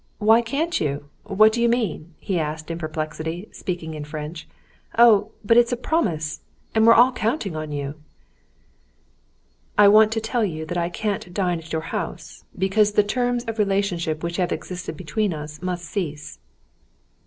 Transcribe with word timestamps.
"Why 0.17 0.41
can't 0.41 0.81
you? 0.81 1.09
What 1.25 1.51
do 1.51 1.61
you 1.61 1.69
mean?" 1.69 2.15
he 2.17 2.39
asked 2.39 2.71
in 2.71 2.79
perplexity, 2.79 3.47
speaking 3.51 3.93
in 3.93 4.03
French. 4.03 4.47
"Oh, 4.97 5.29
but 5.45 5.57
it's 5.57 5.71
a 5.71 5.77
promise. 5.77 6.41
And 6.73 6.87
we're 6.87 6.95
all 6.95 7.11
counting 7.11 7.55
on 7.55 7.71
you." 7.71 7.93
"I 9.77 9.87
want 9.89 10.11
to 10.13 10.19
tell 10.19 10.43
you 10.43 10.65
that 10.65 10.75
I 10.77 10.89
can't 10.89 11.31
dine 11.35 11.59
at 11.59 11.71
your 11.71 11.83
house, 11.93 12.45
because 12.57 12.93
the 12.93 13.03
terms 13.03 13.43
of 13.43 13.59
relationship 13.59 14.23
which 14.23 14.37
have 14.37 14.51
existed 14.51 14.97
between 14.97 15.35
us 15.35 15.61
must 15.61 15.85
cease." 15.85 16.39